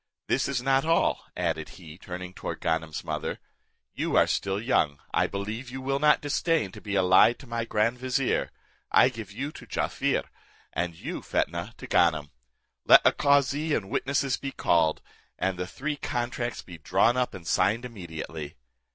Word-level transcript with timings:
This 0.25 0.47
is 0.47 0.63
not 0.63 0.83
all," 0.83 1.25
added 1.37 1.69
he, 1.77 1.95
turning 1.99 2.33
towards 2.33 2.59
Ganem's 2.59 3.03
mother; 3.03 3.37
"you 3.93 4.15
are 4.17 4.25
still 4.25 4.59
young, 4.59 4.97
I 5.13 5.27
believe 5.27 5.69
you 5.69 5.79
will 5.79 5.99
not 5.99 6.21
disdain 6.21 6.71
to 6.71 6.81
be 6.81 6.95
allied 6.95 7.37
to 7.37 7.45
my 7.45 7.65
grand 7.65 7.99
vizier, 7.99 8.49
I 8.91 9.09
give 9.09 9.31
you 9.31 9.51
to 9.51 9.67
Jaaffier, 9.67 10.23
and 10.73 10.95
you, 10.95 11.21
Fetnah, 11.21 11.75
to 11.77 11.85
Ganem. 11.85 12.31
Let 12.83 13.05
a 13.05 13.11
cauzee 13.11 13.75
and 13.75 13.91
witnesses 13.91 14.37
be 14.37 14.51
called, 14.51 15.03
and 15.37 15.59
the 15.59 15.67
three 15.67 15.97
contracts 15.97 16.63
be 16.63 16.79
drawn 16.79 17.15
up 17.15 17.35
and 17.35 17.45
signed 17.45 17.85
immediately." 17.85 18.55